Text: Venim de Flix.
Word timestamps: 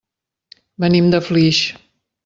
Venim 0.85 1.13
de 1.17 1.23
Flix. 1.29 1.65